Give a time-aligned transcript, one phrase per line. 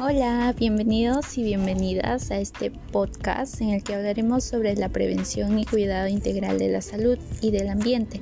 [0.00, 5.66] Hola, bienvenidos y bienvenidas a este podcast en el que hablaremos sobre la prevención y
[5.66, 8.20] cuidado integral de la salud y del ambiente,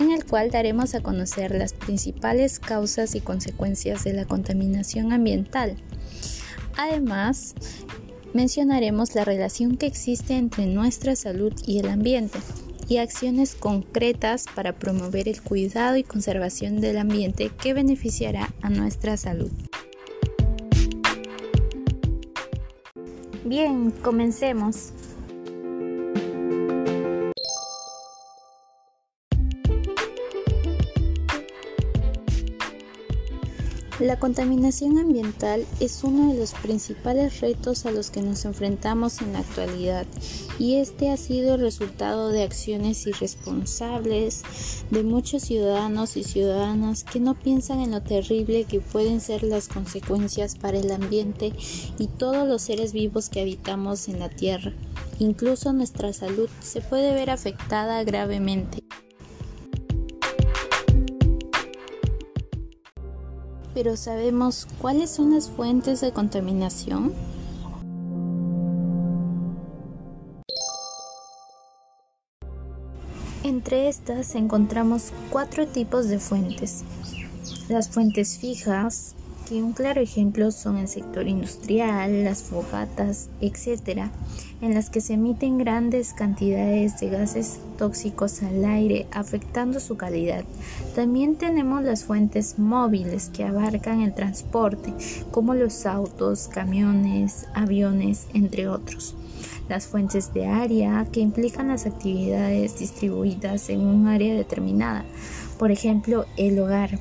[0.00, 5.76] en el cual daremos a conocer las principales causas y consecuencias de la contaminación ambiental.
[6.76, 7.54] Además,
[8.34, 12.40] mencionaremos la relación que existe entre nuestra salud y el ambiente
[12.88, 19.16] y acciones concretas para promover el cuidado y conservación del ambiente que beneficiará a nuestra
[19.16, 19.52] salud.
[23.52, 24.94] Bien, comencemos.
[34.02, 39.32] La contaminación ambiental es uno de los principales retos a los que nos enfrentamos en
[39.32, 40.06] la actualidad
[40.58, 44.42] y este ha sido el resultado de acciones irresponsables
[44.90, 49.68] de muchos ciudadanos y ciudadanas que no piensan en lo terrible que pueden ser las
[49.68, 51.52] consecuencias para el ambiente
[51.96, 54.72] y todos los seres vivos que habitamos en la Tierra.
[55.20, 58.81] Incluso nuestra salud se puede ver afectada gravemente.
[63.74, 67.12] Pero ¿sabemos cuáles son las fuentes de contaminación?
[73.44, 76.84] Entre estas encontramos cuatro tipos de fuentes.
[77.68, 79.14] Las fuentes fijas,
[79.60, 84.06] un claro ejemplo son el sector industrial, las fogatas, etc.,
[84.60, 90.44] en las que se emiten grandes cantidades de gases tóxicos al aire, afectando su calidad.
[90.94, 94.94] También tenemos las fuentes móviles que abarcan el transporte,
[95.32, 99.16] como los autos, camiones, aviones, entre otros.
[99.72, 105.06] Las fuentes de área que implican las actividades distribuidas en un área determinada,
[105.58, 106.98] por ejemplo, el hogar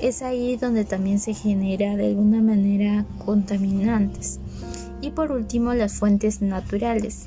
[0.00, 4.40] es ahí donde también se genera de alguna manera contaminantes.
[5.02, 7.26] Y por último, las fuentes naturales,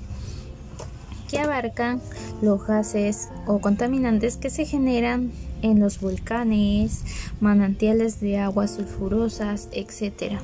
[1.30, 2.02] que abarcan
[2.42, 5.30] los gases o contaminantes que se generan
[5.62, 7.04] en los volcanes,
[7.40, 10.40] manantiales de aguas sulfurosas, etc.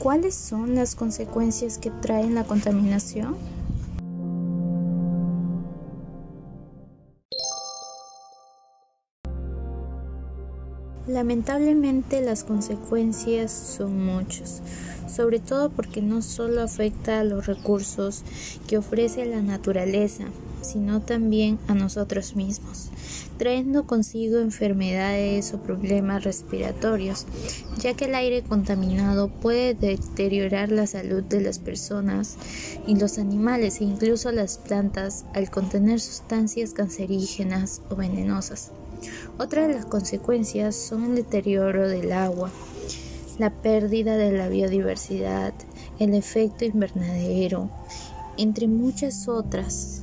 [0.00, 3.36] cuáles son las consecuencias que trae la contaminación?
[11.06, 14.62] Lamentablemente las consecuencias son muchas,
[15.14, 18.24] sobre todo porque no solo afecta a los recursos
[18.66, 20.24] que ofrece la naturaleza,
[20.62, 22.90] sino también a nosotros mismos,
[23.38, 27.26] trayendo consigo enfermedades o problemas respiratorios,
[27.78, 32.36] ya que el aire contaminado puede deteriorar la salud de las personas
[32.86, 38.72] y los animales e incluso las plantas al contener sustancias cancerígenas o venenosas.
[39.38, 42.50] Otra de las consecuencias son el deterioro del agua,
[43.38, 45.54] la pérdida de la biodiversidad,
[45.98, 47.70] el efecto invernadero,
[48.36, 50.02] entre muchas otras.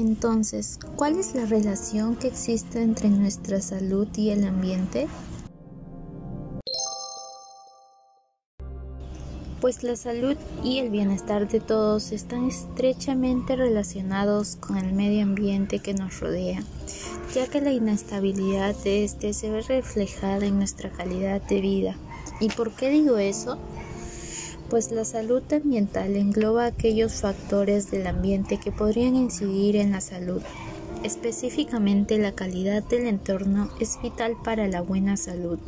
[0.00, 5.08] Entonces, ¿cuál es la relación que existe entre nuestra salud y el ambiente?
[9.58, 15.80] pues la salud y el bienestar de todos están estrechamente relacionados con el medio ambiente
[15.80, 16.62] que nos rodea,
[17.34, 21.96] ya que la inestabilidad de este se ve reflejada en nuestra calidad de vida.
[22.38, 23.58] ¿Y por qué digo eso?
[24.68, 30.42] Pues la salud ambiental engloba aquellos factores del ambiente que podrían incidir en la salud
[31.06, 35.58] Específicamente la calidad del entorno es vital para la buena salud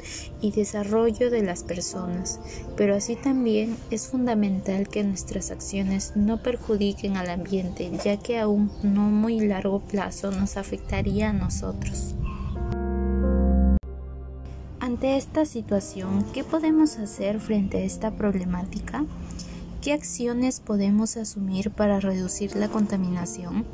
[0.41, 2.41] y desarrollo de las personas,
[2.77, 8.49] pero así también es fundamental que nuestras acciones no perjudiquen al ambiente, ya que a
[8.49, 12.17] un no muy largo plazo nos afectaría a nosotros.
[14.99, 19.05] Ante esta situación, ¿qué podemos hacer frente a esta problemática?
[19.81, 23.65] ¿Qué acciones podemos asumir para reducir la contaminación?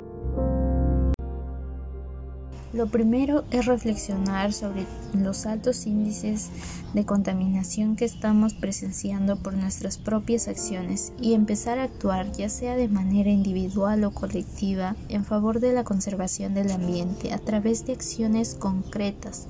[2.74, 4.84] Lo primero es reflexionar sobre
[5.16, 6.50] los altos índices
[6.92, 12.74] de contaminación que estamos presenciando por nuestras propias acciones y empezar a actuar ya sea
[12.74, 17.92] de manera individual o colectiva en favor de la conservación del ambiente a través de
[17.92, 19.46] acciones concretas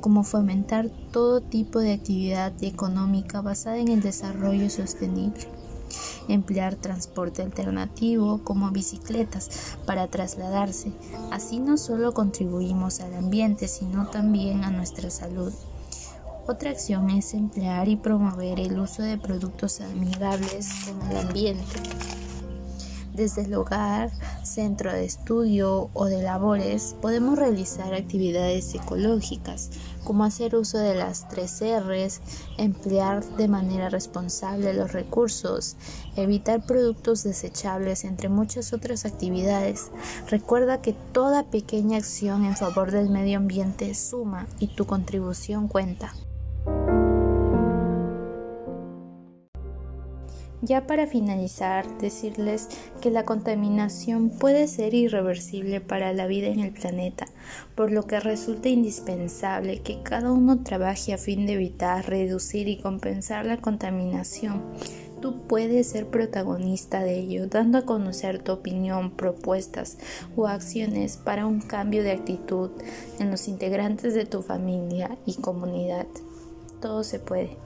[0.00, 5.46] como fomentar todo tipo de actividad económica basada en el desarrollo sostenible
[6.28, 10.92] emplear transporte alternativo como bicicletas para trasladarse.
[11.30, 15.52] Así no solo contribuimos al ambiente, sino también a nuestra salud.
[16.46, 21.64] Otra acción es emplear y promover el uso de productos amigables con el ambiente.
[23.14, 24.10] Desde el hogar,
[24.44, 29.70] centro de estudio o de labores podemos realizar actividades ecológicas
[30.04, 32.20] como hacer uso de las tres R's,
[32.58, 35.76] emplear de manera responsable los recursos,
[36.14, 39.90] evitar productos desechables, entre muchas otras actividades.
[40.28, 46.12] Recuerda que toda pequeña acción en favor del medio ambiente suma y tu contribución cuenta.
[50.64, 52.70] Ya para finalizar, decirles
[53.02, 57.26] que la contaminación puede ser irreversible para la vida en el planeta,
[57.74, 62.78] por lo que resulta indispensable que cada uno trabaje a fin de evitar, reducir y
[62.78, 64.62] compensar la contaminación.
[65.20, 69.98] Tú puedes ser protagonista de ello, dando a conocer tu opinión, propuestas
[70.34, 72.70] o acciones para un cambio de actitud
[73.18, 76.06] en los integrantes de tu familia y comunidad.
[76.80, 77.58] Todo se puede.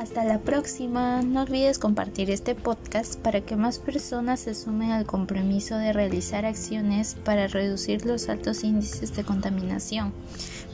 [0.00, 1.20] Hasta la próxima.
[1.20, 6.46] No olvides compartir este podcast para que más personas se sumen al compromiso de realizar
[6.46, 10.14] acciones para reducir los altos índices de contaminación.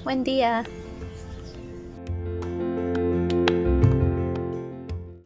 [0.05, 0.62] Buen día.